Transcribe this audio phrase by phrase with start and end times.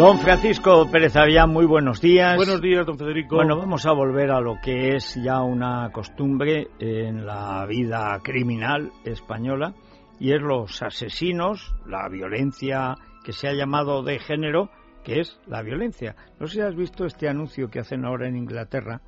[0.00, 2.34] Don Francisco Pérez Avián, muy buenos días.
[2.34, 3.36] Buenos días, don Federico.
[3.36, 8.92] Bueno, vamos a volver a lo que es ya una costumbre en la vida criminal
[9.04, 9.74] española
[10.18, 14.70] y es los asesinos, la violencia que se ha llamado de género,
[15.04, 16.16] que es la violencia.
[16.38, 19.00] No sé si has visto este anuncio que hacen ahora en Inglaterra,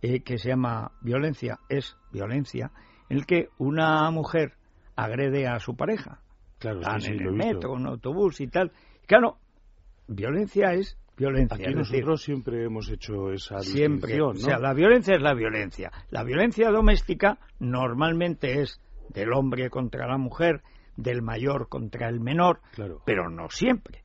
[0.00, 2.72] eh, que se llama Violencia es violencia,
[3.08, 4.54] en el que una mujer
[4.96, 6.20] agrede a su pareja.
[6.58, 8.72] Claro, en el metro, en un autobús y tal.
[9.06, 9.38] Claro,
[10.06, 11.56] violencia es violencia.
[11.56, 14.28] Aquí nosotros siempre hemos hecho esa siempre, ¿no?
[14.28, 15.90] O sea, la violencia es la violencia.
[16.10, 20.62] La violencia doméstica normalmente es del hombre contra la mujer,
[20.96, 23.02] del mayor contra el menor, claro.
[23.04, 24.01] pero no siempre.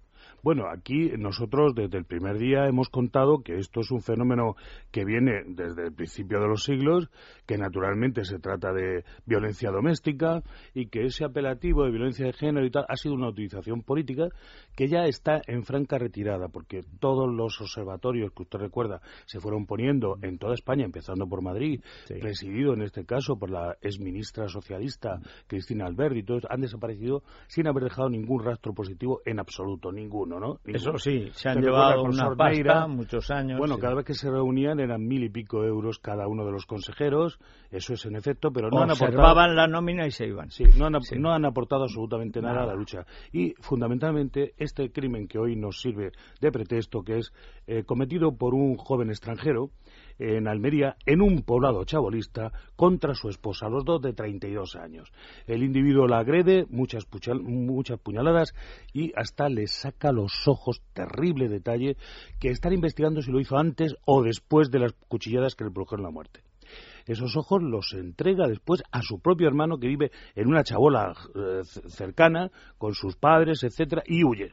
[0.48, 4.56] Bueno, aquí nosotros desde el primer día hemos contado que esto es un fenómeno
[4.92, 7.10] que viene desde el principio de los siglos,
[7.46, 10.42] que naturalmente se trata de violencia doméstica
[10.74, 14.30] y que ese apelativo de violencia de género y tal ha sido una utilización política
[14.74, 19.66] que ya está en franca retirada, porque todos los observatorios que usted recuerda se fueron
[19.66, 21.82] poniendo en toda España, empezando por Madrid,
[22.22, 27.84] presidido en este caso por la exministra socialista Cristina Alberti, todos han desaparecido sin haber
[27.84, 30.37] dejado ningún rastro positivo en absoluto, ninguno.
[30.66, 33.60] Eso sí, se han llevado una pasta muchos años.
[33.60, 36.66] Bueno, cada vez que se reunían eran mil y pico euros cada uno de los
[36.66, 37.40] consejeros,
[37.72, 39.48] eso es en efecto, pero no han aportado...
[39.54, 40.50] la nómina y se iban.
[40.52, 43.06] Sí, no han, no han aportado absolutamente nada, a la lucha.
[43.32, 47.34] Y fundamentalmente este crimen que hoy nos sirve de pretexto, que es
[47.68, 49.72] eh, cometido por un joven extranjero,
[50.20, 55.12] en Almería, en un poblado chabolista, contra su esposa, los dos de 32 años.
[55.46, 57.06] El individuo la agrede, muchas,
[57.42, 58.54] muchas puñaladas
[58.94, 61.98] y hasta le saca los ojos, terrible detalle,
[62.40, 66.04] que están investigando si lo hizo antes o después de las cuchilladas que le produjeron
[66.04, 66.42] la muerte.
[67.06, 71.62] Esos ojos los entrega después a su propio hermano que vive en una chabola eh,
[71.64, 74.52] cercana con sus padres, etcétera, y huye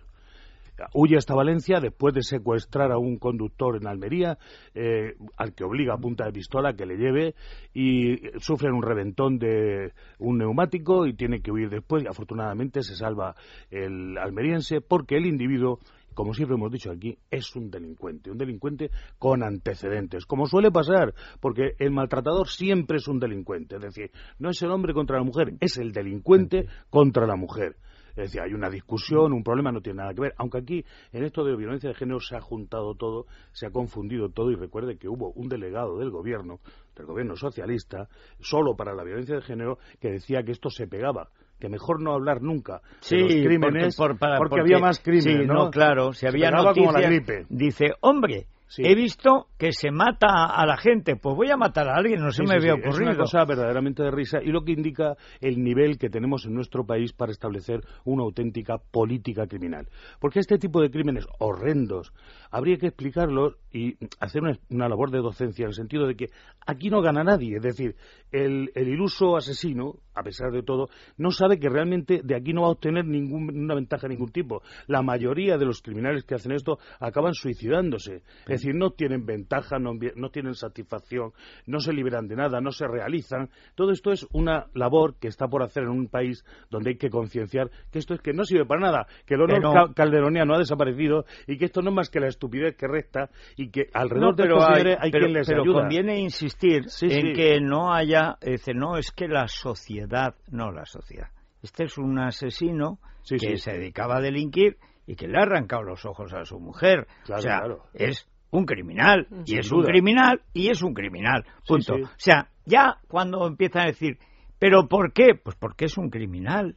[0.93, 4.39] huye hasta Valencia después de secuestrar a un conductor en Almería,
[4.75, 7.35] eh, al que obliga a punta de pistola que le lleve
[7.73, 12.05] y sufre un reventón de un neumático y tiene que huir después.
[12.05, 13.35] Y afortunadamente se salva
[13.71, 15.79] el almeriense porque el individuo
[16.15, 21.13] como siempre hemos dicho aquí, es un delincuente, un delincuente con antecedentes, como suele pasar,
[21.41, 25.25] porque el maltratador siempre es un delincuente, es decir, no es el hombre contra la
[25.25, 27.77] mujer, es el delincuente contra la mujer.
[28.17, 30.35] Es decir, hay una discusión, un problema, no tiene nada que ver.
[30.39, 34.29] Aunque aquí, en esto de violencia de género, se ha juntado todo, se ha confundido
[34.29, 34.51] todo.
[34.51, 36.61] Y recuerde que hubo un delegado del gobierno,
[36.97, 38.09] del gobierno socialista,
[38.41, 42.13] solo para la violencia de género, que decía que esto se pegaba que mejor no
[42.13, 45.71] hablar nunca de los crímenes porque, había más crímenes, ¿no?
[45.71, 47.47] claro, si había noticias, como la gripe.
[47.49, 48.49] dice, hombre,
[48.79, 52.31] He visto que se mata a la gente, pues voy a matar a alguien, no
[52.31, 53.11] se me había ocurrido.
[53.11, 56.55] Es una cosa verdaderamente de risa y lo que indica el nivel que tenemos en
[56.55, 59.89] nuestro país para establecer una auténtica política criminal.
[60.19, 62.13] Porque este tipo de crímenes horrendos
[62.51, 66.27] habría que explicarlos y hacer una, labor de docencia en el sentido de que
[66.67, 67.57] aquí no gana nadie.
[67.57, 67.97] Es decir,
[68.33, 72.69] el, iluso asesino, a pesar de todo, no sabe que realmente de aquí no va
[72.69, 74.63] a obtener ninguna ventaja de ningún tipo.
[74.87, 78.23] La mayoría de los criminales que hacen esto acaban suicidándose.
[78.43, 79.99] Es decir, no tienen ventaja, no,
[80.31, 81.33] tienen satisfacción,
[81.67, 83.51] no se liberan de nada, no se realizan.
[83.75, 87.11] Todo esto es una labor que está por hacer en un país donde hay que
[87.11, 91.25] concienciar que esto es que no sirve para nada, que el honor calderoniano ha desaparecido
[91.47, 94.47] y que esto no es más que la estupidez que resta y que alrededor de
[94.47, 98.97] los hay, hay pero, quien les pero conviene insistir en que no haya, dice, no,
[98.97, 100.04] es que la sociedad,
[100.51, 101.29] no la sociedad.
[101.63, 102.99] Este es un asesino
[103.29, 104.77] que se dedicaba a delinquir
[105.07, 107.07] y que le ha arrancado los ojos a su mujer.
[107.29, 107.63] o sea,
[107.95, 111.45] es un criminal, y es un criminal, y es un criminal.
[111.67, 111.95] Punto.
[111.95, 114.19] O sea, ya cuando empiezan a decir,
[114.59, 115.35] ¿pero por qué?
[115.43, 116.77] Pues porque es un criminal.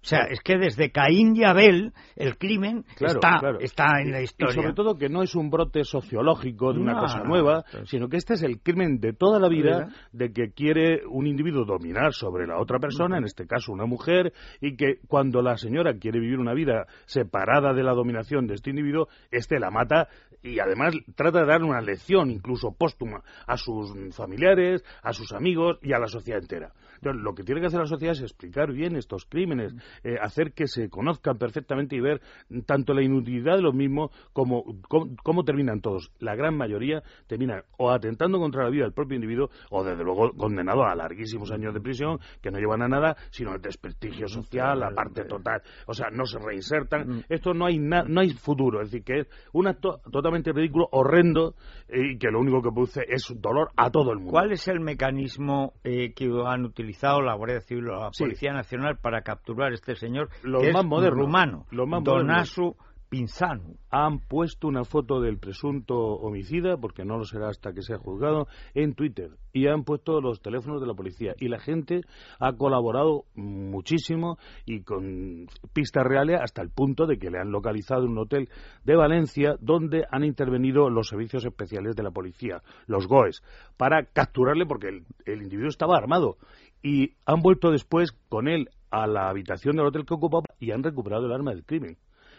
[0.00, 4.52] O sea, es que desde Caín y Abel el crimen está, está en la historia.
[4.52, 8.16] Y sobre todo que no es un brote sociológico de una cosa nueva, sino que
[8.16, 12.46] este es el crimen de toda la vida de que quiere un individuo dominar sobre
[12.46, 16.38] la otra persona, en este caso una mujer, y que cuando la señora quiere vivir
[16.38, 20.08] una vida separada de la dominación de este individuo, este la mata
[20.42, 25.78] y además trata de dar una lección, incluso póstuma, a sus familiares, a sus amigos
[25.82, 26.72] y a la sociedad entera.
[26.96, 30.52] Entonces, lo que tiene que hacer la sociedad es explicar bien estos crímenes eh, hacer
[30.52, 32.20] que se conozcan perfectamente y ver
[32.66, 36.12] tanto la inutilidad de los mismos como cómo, terminan todos.
[36.18, 40.32] La gran mayoría terminan o atentando contra la vida del propio individuo o desde luego
[40.32, 44.80] condenado a larguísimos años de prisión que no llevan a nada sino el desprestigio social,
[44.80, 47.08] la parte total, o sea, no se reinsertan.
[47.08, 47.24] Mm.
[47.28, 51.54] Esto no hay no hay futuro, es decir, que es un acto totalmente ridículo, horrendo
[51.88, 54.32] y que lo único que produce es dolor a todo el mundo.
[54.32, 58.98] ¿Cuál es el mecanismo eh, que han utilizado la Guardia Civil o la Policía Nacional
[59.00, 62.76] para capturar a este señor los más modernos, rumano, los más Donasu
[63.08, 63.76] Pinzano.
[63.90, 68.46] Han puesto una foto del presunto homicida, porque no lo será hasta que sea juzgado,
[68.74, 69.30] en Twitter.
[69.52, 71.34] Y han puesto los teléfonos de la policía.
[71.38, 72.02] Y la gente
[72.38, 78.04] ha colaborado muchísimo y con pistas reales hasta el punto de que le han localizado
[78.04, 78.48] un hotel
[78.84, 83.42] de Valencia donde han intervenido los servicios especiales de la policía, los GOES,
[83.76, 86.36] para capturarle porque el, el individuo estaba armado.
[86.82, 90.82] Y han vuelto después con él a la habitación del hotel que ocupaba y han
[90.82, 91.96] recuperado el arma del crimen.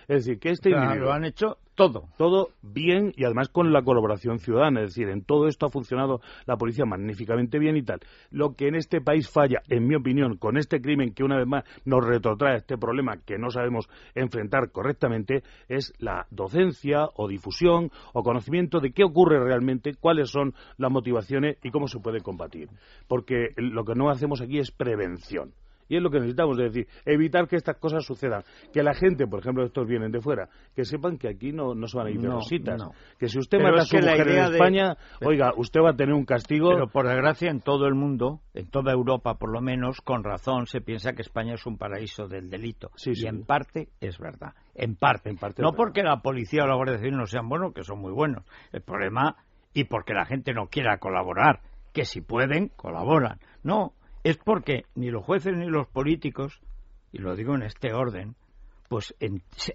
[0.09, 1.05] Es decir, que este individuo...
[1.05, 2.09] Lo han hecho todo.
[2.17, 4.81] Todo bien y además con la colaboración ciudadana.
[4.81, 7.99] Es decir, en todo esto ha funcionado la policía magníficamente bien y tal.
[8.31, 11.45] Lo que en este país falla, en mi opinión, con este crimen que una vez
[11.45, 17.91] más nos retrotrae este problema que no sabemos enfrentar correctamente, es la docencia o difusión
[18.13, 22.67] o conocimiento de qué ocurre realmente, cuáles son las motivaciones y cómo se puede combatir.
[23.07, 25.53] Porque lo que no hacemos aquí es prevención.
[25.89, 28.43] Y es lo que necesitamos, es decir, evitar que estas cosas sucedan.
[28.71, 31.87] Que la gente, por ejemplo, estos vienen de fuera, que sepan que aquí no, no
[31.87, 32.81] se van a ir de rositas.
[33.17, 36.25] Que si usted mata a su mujer en España, oiga, usted va a tener un
[36.25, 36.69] castigo.
[36.69, 40.67] Pero por desgracia, en todo el mundo, en toda Europa por lo menos, con razón
[40.67, 42.91] se piensa que España es un paraíso del delito.
[43.05, 44.53] y en parte es verdad.
[44.75, 45.29] En parte.
[45.29, 47.99] En parte no porque la policía o la Guardia Civil no sean buenos, que son
[47.99, 48.45] muy buenos.
[48.71, 49.35] El problema,
[49.73, 51.61] y porque la gente no quiera colaborar,
[51.93, 53.39] que si pueden, colaboran.
[53.63, 53.93] No,
[54.23, 56.61] es porque ni los jueces ni los políticos,
[57.11, 58.35] y lo digo en este orden,
[58.89, 59.15] pues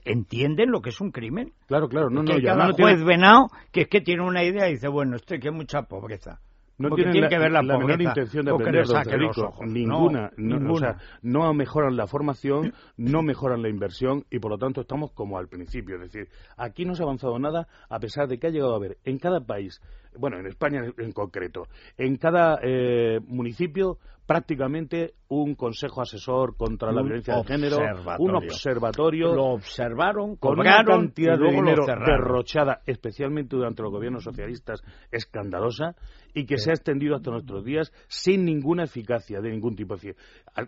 [0.05, 1.53] entienden lo que es un crimen.
[1.69, 4.73] Claro, claro, no, no, ya no juez venado que es que tiene una idea y
[4.73, 6.41] dice, bueno, esto que mucha pobreza.
[6.77, 10.33] No tiene que ver la, la menor intención de aprender, don Ninguna.
[10.37, 14.81] No, O sea, no mejoran la formación, no mejoran la inversión y por lo tanto
[14.81, 15.95] estamos como al principio.
[15.97, 18.77] Es decir, aquí no se ha avanzado nada a pesar de que ha llegado a
[18.77, 19.81] haber en cada país,
[20.19, 27.03] bueno, en España en concreto, en cada eh, municipio prácticamente un consejo asesor contra la
[27.03, 27.79] violencia de género,
[28.19, 29.35] un observatorio.
[29.35, 35.97] Lo observaron, con una cantidad de dinero derrochada, especialmente durante los gobiernos socialistas, escandalosa,
[36.35, 39.95] y que se ha extendido hasta nuestros días sin ninguna eficacia de ningún tipo.
[39.95, 40.17] decir,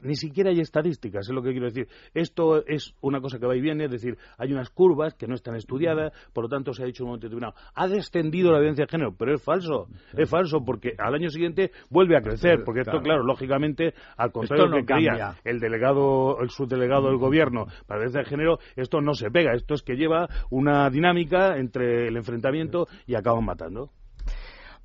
[0.02, 1.88] ni siquiera hay estadísticas, es lo que quiero decir.
[2.14, 5.34] Esto es una cosa que va y viene, es decir, hay unas curvas que no
[5.34, 8.58] están estudiadas, por lo tanto se ha dicho en un momento determinado, ha descendido la
[8.58, 9.86] violencia de género, pero es falso,
[10.16, 14.64] es falso, porque al año siguiente vuelve a crecer, porque esto, claro, lógicamente, al contrario
[14.64, 18.58] de lo que creía el delegado, el subdelegado del gobierno para la violencia de género,
[18.76, 23.44] esto no se pega, esto es que lleva una dinámica entre el enfrentamiento y acaban
[23.44, 23.90] matando.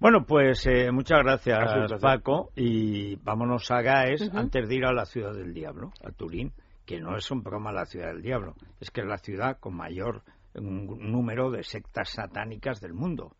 [0.02, 2.52] Bueno, pues eh, muchas gracias, Paco.
[2.56, 6.54] Y vámonos a Gaes antes de ir a la ciudad del diablo, a Turín,
[6.88, 9.76] que no es un programa la ciudad del diablo, es que es la ciudad con
[9.76, 10.24] mayor
[10.56, 13.36] número de sectas satánicas del mundo.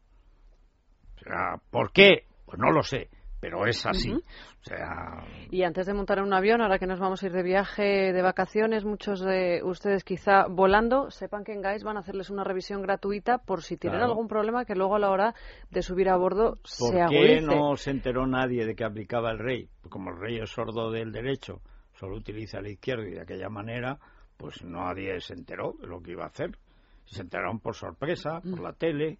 [1.70, 2.26] ¿Por qué?
[2.46, 3.10] Pues no lo sé
[3.42, 4.12] pero es así.
[4.14, 5.26] o sea...
[5.50, 8.22] Y antes de montar un avión, ahora que nos vamos a ir de viaje, de
[8.22, 12.84] vacaciones, muchos de ustedes quizá volando, sepan que en GAES van a hacerles una revisión
[12.84, 15.34] gratuita por si tienen algún problema que luego a la hora
[15.72, 17.18] de subir a bordo se agudice.
[17.18, 19.68] ¿Por qué no se enteró nadie de que aplicaba el rey?
[19.90, 21.62] Como el rey es sordo del derecho,
[22.00, 23.98] solo utiliza el izquierdo y de aquella manera,
[24.38, 26.60] pues nadie se enteró de lo que iba a hacer.
[27.06, 28.64] Se enteraron por sorpresa, por mm.
[28.64, 29.18] la tele,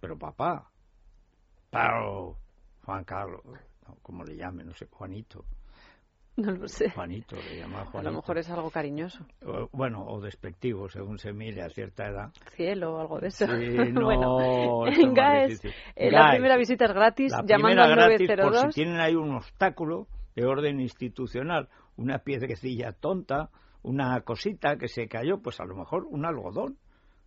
[0.00, 0.69] pero papá,
[1.70, 2.36] pero
[2.84, 3.42] Juan Carlos,
[4.02, 5.44] como le llame, no sé, Juanito.
[6.36, 6.90] No lo sé.
[6.90, 7.98] Juanito, le llama Juanito.
[7.98, 9.26] A lo mejor es algo cariñoso.
[9.72, 12.32] bueno, o despectivo, según se mire a cierta edad.
[12.54, 13.46] Cielo o algo de eso.
[13.46, 13.52] Sí,
[13.92, 15.64] no, bueno, en GAES,
[15.96, 18.62] eh, la primera visita es gratis, llamando al 902.
[18.62, 23.50] Por si tienen ahí un obstáculo de orden institucional, una piedrecilla tonta,
[23.82, 26.78] una cosita que se cayó, pues a lo mejor un algodón,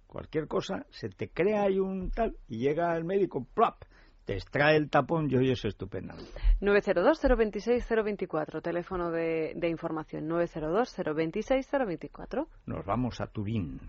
[0.08, 3.84] cualquier cosa, se te crea ahí un tal y llega el médico, ¡plap!
[4.26, 6.14] Te extrae el tapón y es estupendo.
[6.62, 12.48] 902-026-024, teléfono de, de información 902-026-024.
[12.66, 13.80] Nos vamos a Turín.